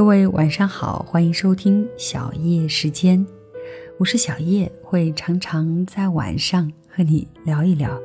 [0.00, 3.22] 各位晚上好，欢迎收听小叶时间，
[3.98, 8.00] 我是小叶，会常常在晚上和你聊一聊，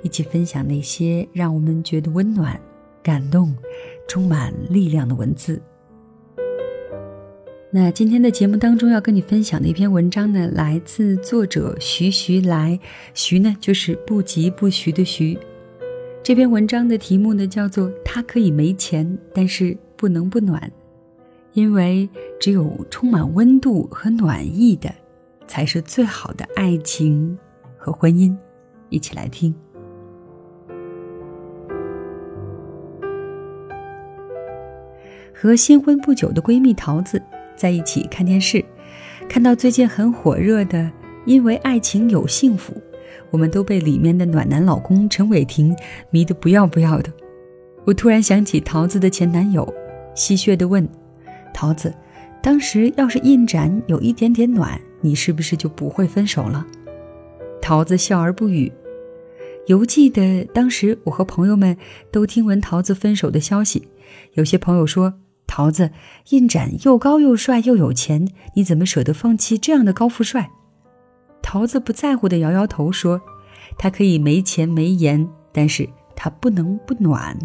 [0.00, 2.58] 一起分享那些让我们觉得温暖、
[3.02, 3.52] 感动、
[4.06, 5.60] 充满力量的文字。
[7.72, 12.78] 那今天的节目当中要跟你分享的一篇文章呢，来自作者徐徐来，
[13.12, 15.36] 徐呢就是不疾不徐的徐。
[16.22, 20.70] 这篇文章的题目呢叫做“他可以没钱，但是不能不暖”。
[21.52, 24.92] 因为只有充满温度和暖意的，
[25.46, 27.36] 才是最好的爱情
[27.76, 28.36] 和婚姻。
[28.88, 29.54] 一起来听。
[35.32, 37.22] 和新婚不久的闺蜜桃子
[37.56, 38.64] 在一起看电视，
[39.28, 40.78] 看到最近很火热的
[41.24, 42.74] 《因为爱情有幸福》，
[43.30, 45.74] 我们都被里面的暖男老公陈伟霆
[46.10, 47.10] 迷得不要不要的。
[47.86, 49.66] 我突然想起桃子的前男友，
[50.14, 50.86] 戏谑的问。
[51.60, 51.94] 桃子，
[52.40, 56.66] 当时要是印展有一点点暖，你是不是就不会分手了？
[57.60, 58.72] 桃子笑而不语。
[59.66, 61.76] 犹记得当时我和朋友们
[62.10, 63.88] 都听闻桃子分手的消息，
[64.32, 65.12] 有些朋友说
[65.46, 65.90] ：“桃子，
[66.30, 70.48] 印展又高又帅又有钱，你怎么舍得放弃这样的高富帅？”
[71.44, 73.20] 桃子不在乎的摇摇头说
[73.76, 75.86] ：“他可以没钱没颜，但是
[76.16, 77.38] 他不能不暖。”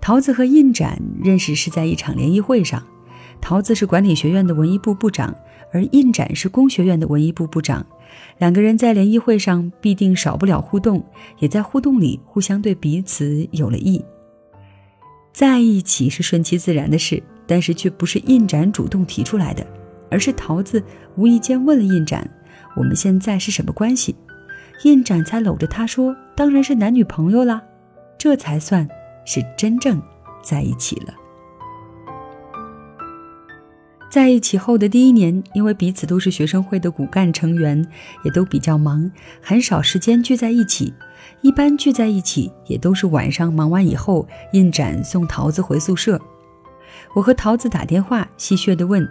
[0.00, 2.82] 桃子和印展认识是在一场联谊会上，
[3.40, 5.34] 桃子是管理学院的文艺部部长，
[5.72, 7.84] 而印展是工学院的文艺部部长。
[8.38, 11.04] 两个人在联谊会上必定少不了互动，
[11.40, 14.02] 也在互动里互相对彼此有了意。
[15.32, 19.66] 在一起是顺其自然的事，但是却不是印展主动提出来的，
[20.10, 20.82] 而是桃子
[21.16, 22.28] 无意间问了印展
[22.74, 24.16] ：“我们现在是什么关系？”
[24.84, 27.62] 印展才搂着他说：“当然是男女朋友啦。”
[28.16, 28.88] 这才算。
[29.28, 30.00] 是真正
[30.42, 31.12] 在一起了。
[34.10, 37.86] 在一起后的第一年，因为彼此都是学生会的骨干成员，
[38.24, 39.10] 也都比较忙，
[39.42, 40.94] 很少时间聚在一起。
[41.42, 46.18] 一般聚在一起，也都是晚上忙完以后，印展送桃子回宿舍。
[47.12, 49.06] 我和桃子打电话，戏谑地问：“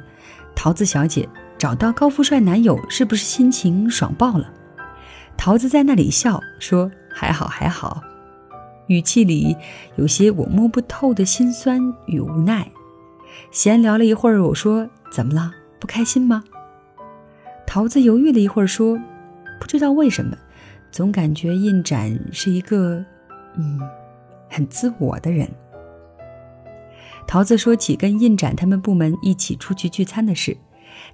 [0.56, 1.30] 桃子小姐，
[1.60, 4.52] 找到高富帅男友，是不是心情爽爆了？”
[5.38, 8.02] 桃子在那里笑说：“还好，还好。”
[8.88, 9.56] 语气里
[9.96, 12.70] 有些我摸不透的心酸与无奈。
[13.52, 15.52] 闲聊了一会儿，我说：“怎么了？
[15.80, 16.44] 不开心吗？”
[17.68, 19.00] 桃子犹豫了一会儿，说
[19.60, 20.36] ：“不知道为什么，
[20.92, 23.04] 总感觉印展是一个，
[23.58, 23.80] 嗯，
[24.50, 25.48] 很自我的人。”
[27.28, 30.58] 桃子说起跟印展他们部门一起出去聚餐的事，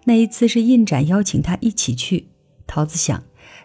[0.05, 2.27] 那一次是印展邀请他一起去。
[2.67, 3.23] 桃子想。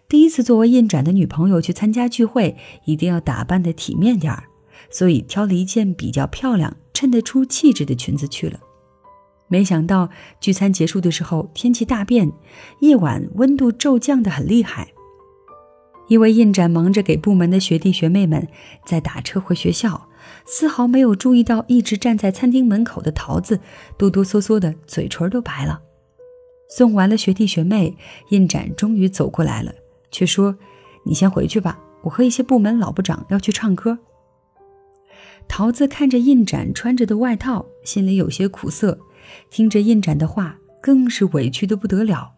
[0.09, 4.45] 第一次作为印展的女朋友去参加聚会，一定要打扮的体面点儿，
[4.89, 8.59] 所以挑了一件比较漂亮、衬得出气质的裙子去了。
[9.49, 10.09] 没想到
[10.41, 12.33] 聚餐结束的时候，天气大变，
[12.81, 14.89] 夜晚温度骤降的很厉害。
[16.09, 18.49] 因为印展忙着给部门的学弟学妹们
[18.87, 20.09] 在打车回学校，
[20.47, 23.61] 丝毫没有注意到一直站在餐厅门口的桃子，
[23.99, 25.83] 哆哆嗦嗦的嘴唇都白了。
[26.71, 27.95] 送完了学弟学妹，
[28.31, 29.75] 印展终于走过来了，
[30.11, 30.57] 却说
[31.05, 33.99] ：“你先回去吧，我和一些部门老部长要去唱歌。”
[35.49, 38.99] 桃子看着印展穿着的外套，心里有些苦涩，
[39.51, 42.33] 听着印展的话，更是委屈的不得了。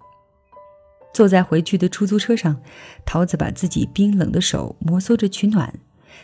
[1.13, 2.61] 坐在回去的出租车上，
[3.05, 5.73] 桃子把自己冰冷的手摩挲着取暖。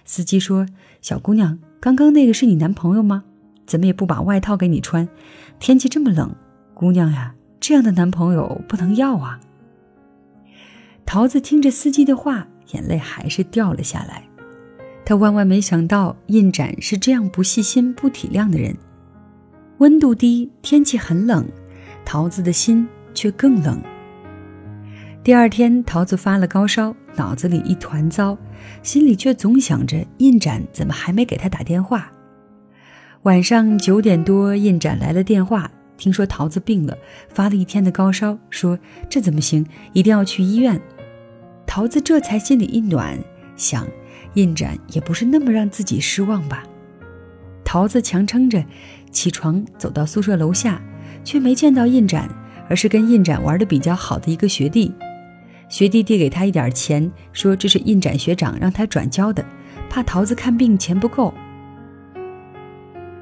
[0.04, 0.66] 司机说
[1.02, 3.24] ：“小姑娘，刚刚那个是你男朋友吗？
[3.66, 5.08] 怎么也不把外套给你穿？
[5.58, 6.34] 天气这么冷，
[6.74, 9.40] 姑娘呀。”这样的男朋友不能要啊！
[11.06, 14.24] 桃子听着司机的话，眼泪还是掉了下来。
[15.04, 18.76] 他万万没想到印展是这样不细心、不体谅的人。
[19.78, 21.46] 温度低，天气很冷，
[22.04, 23.80] 桃子的心却更冷。
[25.22, 28.36] 第二天，桃子发了高烧，脑子里一团糟，
[28.82, 32.10] 心里却总想着印展怎么还没给他打电话。
[33.22, 35.70] 晚上九点多，印展来了电话。
[35.96, 36.98] 听说桃子病了，
[37.28, 40.80] 发了一天的高烧，说这怎么行，一定要去医院。
[41.76, 43.18] 桃子这才心里一暖，
[43.54, 43.86] 想
[44.32, 46.64] 印展也不是那么让自己失望吧。
[47.66, 48.64] 桃子强撑着
[49.10, 50.80] 起床，走到宿舍楼下，
[51.22, 52.30] 却没见到印展，
[52.66, 54.90] 而是跟印展玩的比较好的一个学弟。
[55.68, 59.44] 学弟递给他一点钱，说这是印展学长让他转交的，
[59.90, 61.34] 怕桃子看病钱不够。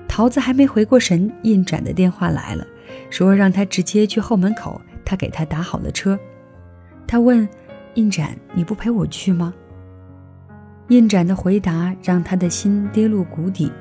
[0.06, 2.64] 桃子还没回过神，印展的电话来了，
[3.10, 6.16] 说让他直接去后门口，他给他打好了车。
[7.04, 7.46] 他问
[7.94, 9.54] 印展：“你不陪我去吗？”
[10.88, 13.72] 印展的回答让他的心跌落谷底。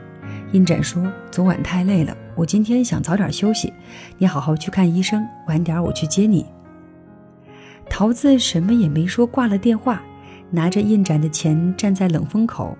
[0.54, 3.74] 印展说：“昨晚太累了，我今天想早点休息，
[4.18, 6.46] 你好好去看医生，晚点我去接你。
[7.90, 10.02] 桃子什么也没说，挂了电话，
[10.50, 12.78] 拿着印展的钱站在冷风口，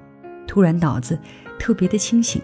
[0.48, 1.20] 突然脑子
[1.60, 2.42] 特别的清醒。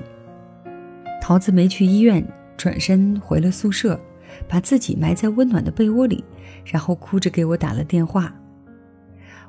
[1.21, 2.25] 桃子没去医院，
[2.57, 3.99] 转身回了宿舍，
[4.47, 6.23] 把自己埋在温暖的被窝里，
[6.65, 8.33] 然后哭着给我打了电话。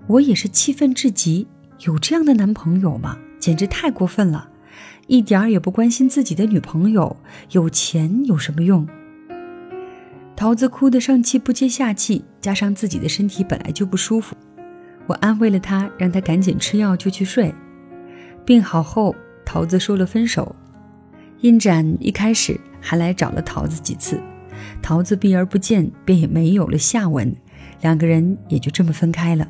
[0.06, 1.46] 我也是气愤至极，
[1.84, 3.18] 有这样的男朋友吗？
[3.38, 4.50] 简直太过分了，
[5.06, 7.16] 一点儿也不关心自己的女朋友，
[7.52, 8.86] 有钱有什么用？
[10.36, 14.36] 桃子哭得上气不接下气，加上自己的身体本来就不舒服，
[15.06, 17.54] 我安慰了她，让她赶紧吃药就去睡。
[18.44, 19.14] 病好后，
[19.44, 20.54] 桃子说了分手。
[21.42, 24.20] 印展一开始还来找了桃子几次，
[24.82, 27.34] 桃子避而不见，便也没有了下文，
[27.80, 29.48] 两个人也就这么分开了。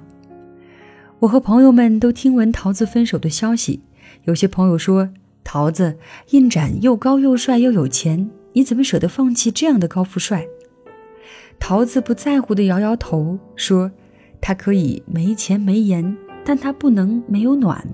[1.20, 3.82] 我和朋友们都听闻桃子分手的消息，
[4.25, 5.11] 有些朋友说
[5.44, 5.99] ：“桃子，
[6.31, 10.46] 印展又高又帅又有钱，你怎么舍得放弃这样的高富帅？”
[11.61, 13.93] 桃子不在乎地摇摇头，说
[14.40, 17.87] ：“他可以没钱没颜，但他不能没有暖。”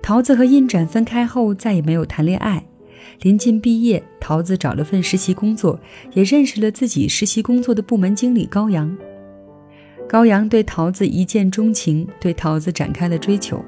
[0.00, 2.64] 桃子和印展分开后，再也没有谈恋爱。
[3.20, 5.78] 临近毕业，桃子找了份实习工作，
[6.14, 8.96] 也认识了自己实习工作的部门经理高阳。
[10.08, 13.62] 高阳对桃子一见钟情，对桃子展开了追求。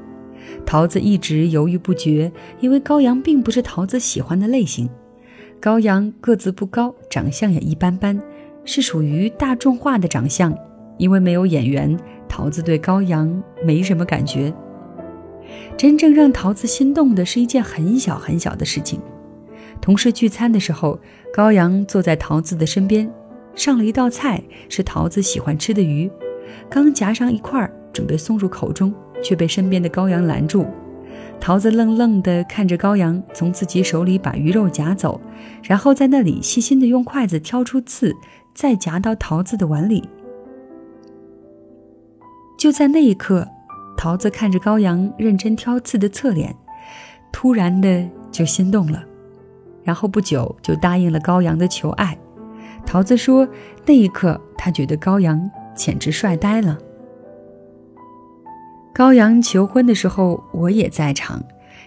[0.64, 2.30] 桃子一直犹豫不决，
[2.60, 4.88] 因为高阳并不是桃子喜欢的类型。
[5.60, 8.20] 高阳个子不高，长相也一般般，
[8.64, 10.56] 是属于大众化的长相。
[10.96, 11.98] 因为没有演员，
[12.28, 14.52] 桃子对高阳没什么感觉。
[15.76, 19.00] 真正让桃子心动的是一件很小很小的事情。
[19.80, 20.98] 同事聚餐的时候，
[21.32, 23.10] 高阳坐在桃子的身边，
[23.54, 26.10] 上了一道菜，是桃子喜欢吃的鱼。
[26.68, 28.92] 刚夹上一块，准备送入口中，
[29.22, 30.66] 却被身边的羔羊拦住。
[31.40, 35.20] 桃子愣愣地看着羔羊从自己手里把鱼肉夹走，
[35.62, 38.12] 然后在那里细心地用筷子挑出刺，
[38.54, 40.08] 再夹到桃子的碗里。
[42.58, 43.46] 就在那一刻，
[43.96, 46.54] 桃子看着羔羊认真挑刺的侧脸，
[47.30, 49.04] 突然的就心动了，
[49.84, 52.18] 然后不久就答应了羔羊的求爱。
[52.84, 53.46] 桃子说，
[53.86, 55.48] 那一刻她觉得羔羊。
[55.78, 56.76] 简直帅呆了。
[58.92, 61.40] 高阳求婚的时候，我也在场，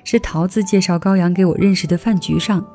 [0.06, 2.66] 是桃子介绍高阳给我认识的饭局上。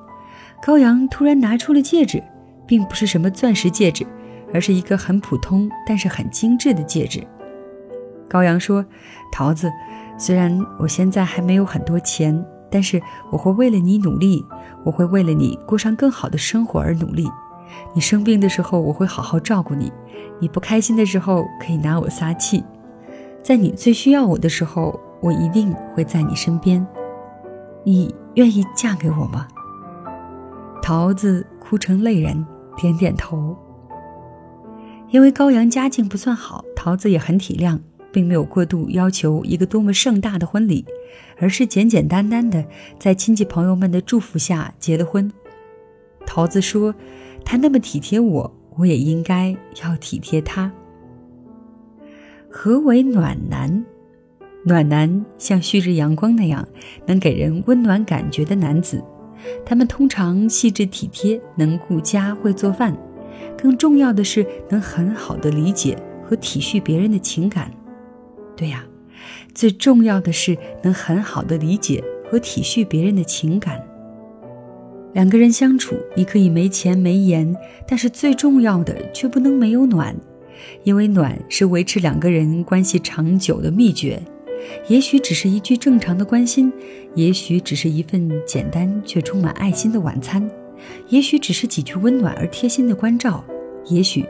[0.62, 2.22] 高阳突然拿出了戒指，
[2.66, 4.06] 并不是什么钻石戒指，
[4.52, 7.26] 而是一个很普通但是很精致的戒指。
[8.28, 8.84] 高阳说
[9.32, 9.72] ：“桃子，
[10.18, 14.44] 虽然我现在还没有很多钱，但是我会为了你努力，
[14.84, 17.26] 我会为了你过上更好的生活而努力。
[17.94, 19.92] 你生病的时候，我会好好照顾你。”
[20.38, 22.62] 你不开心的时候可以拿我撒气，
[23.42, 26.86] 在你最需要我的时候，我一定会在你身边。
[27.84, 29.48] 你愿意嫁给我吗？
[30.82, 32.46] 桃子哭成泪人，
[32.76, 33.56] 点点头。
[35.08, 37.78] 因为高阳家境不算好，桃子也很体谅，
[38.12, 40.84] 并没有过度要求一个多么盛大的婚礼，
[41.38, 42.62] 而是简简单单的
[42.98, 45.32] 在亲戚朋友们的祝福下结了婚。
[46.26, 46.94] 桃子说
[47.46, 50.70] ：“他那么体贴我。”我也应该要体贴他。
[52.50, 53.86] 何为暖男？
[54.66, 56.68] 暖男像旭日阳光那样
[57.06, 59.02] 能给人温暖感觉的男子，
[59.64, 62.94] 他们通常细致体贴，能顾家，会做饭，
[63.56, 67.72] 更重要的是能很好的理解和体恤别人的情感。
[68.54, 68.84] 对呀，
[69.54, 73.82] 最重要的是能很好的理解和体恤别人的情感。
[75.16, 77.56] 两个人相处，你可以没钱没颜，
[77.88, 80.14] 但是最重要的却不能没有暖，
[80.84, 84.20] 因为暖是维持两个人关系长久的秘诀。
[84.88, 86.70] 也许只是一句正常的关心，
[87.14, 90.46] 也许只是一份简单却充满爱心的晚餐，
[91.08, 93.42] 也许只是几句温暖而贴心的关照，
[93.86, 94.22] 也许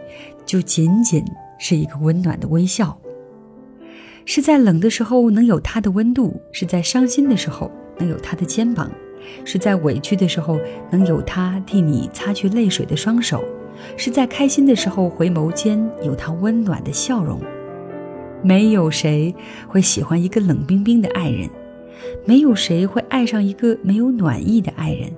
[0.45, 1.25] 就仅仅
[1.59, 2.97] 是一个温暖的微笑。
[4.25, 8.89] 是在冷的时候能有他的温度，是在伤心的时候能有他的肩膀。
[9.45, 10.59] 是在委屈的时候
[10.91, 13.45] 能有他替你擦去泪水的双手，
[13.97, 17.41] 是在开心的时候回眸间有他温暖的笑容。
[18.43, 19.35] 没有谁
[19.67, 21.49] 会喜欢一个冷冰冰的爱人，
[22.25, 25.11] 没有谁会爱上一个没有暖意的爱人，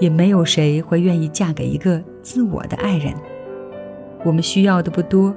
[0.00, 3.14] 也没有谁会愿意嫁给一个自我的爱人。
[4.24, 5.34] 我们需要的不多，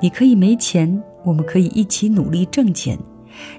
[0.00, 2.96] 你可以没钱，我们可以一起努力挣钱；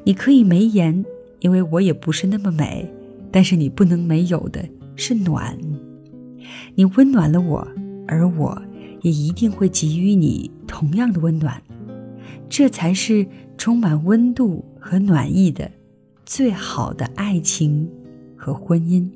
[0.04, 1.04] 你可以没颜，
[1.40, 2.90] 因为我也不是那么美。
[3.32, 5.58] 但是你不能没有的是暖，
[6.76, 7.68] 你温暖了我，
[8.08, 8.62] 而我
[9.02, 11.62] 也一定会给予你同样的温暖，
[12.50, 13.26] 这才是
[13.58, 15.72] 充满温度和暖意的
[16.26, 17.90] 最好的爱情
[18.36, 19.10] 和婚姻。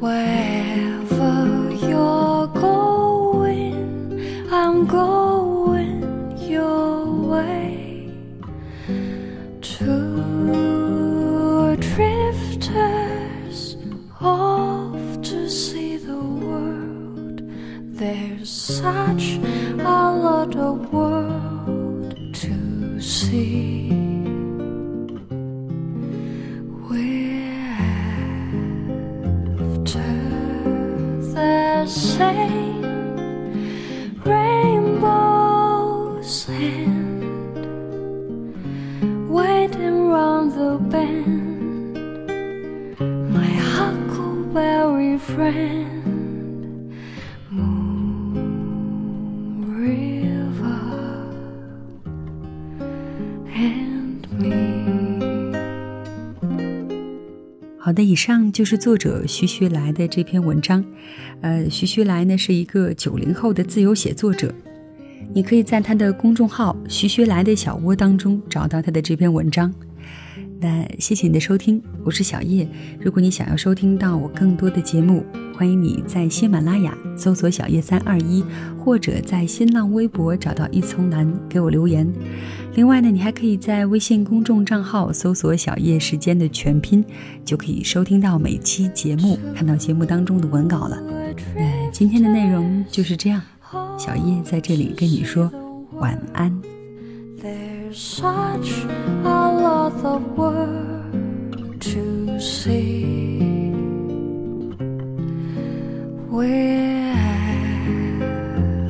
[0.00, 1.03] well.
[32.16, 32.63] 谁？
[57.84, 60.82] 好的，以上就是作者徐徐来的这篇文章。
[61.42, 64.54] 呃，徐徐来呢是一个九零后的自由写作者，
[65.34, 69.70] 你可以在他的公众号“徐徐来的小窝”当中找到他的这篇文章。
[70.60, 72.66] 那谢谢你的收听，我是小叶。
[72.98, 75.22] 如果你想要收听到我更多的节目，
[75.56, 78.44] 欢迎你在喜马拉雅搜索“小叶三二一”，
[78.78, 82.12] 或者在新浪微博找到一丛蓝给我留言。
[82.74, 87.04] 另外呢，你还可以在微信公众账号搜索“小叶时间”的全拼，
[87.44, 91.00] 就可以收听到每期节目，看到节目当中的文稿了。
[91.54, 93.40] 那今天的内容就是这样，
[93.96, 95.48] 小叶在这里跟你说
[95.92, 96.52] 晚安。
[106.36, 107.14] We're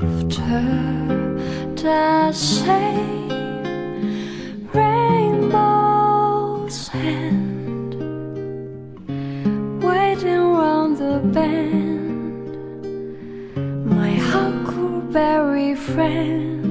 [0.01, 0.65] after
[1.77, 3.29] the same
[4.73, 5.99] rainbow's
[6.89, 7.95] hand,
[9.83, 12.57] waiting round the bend.
[13.95, 16.64] My huckleberry friend.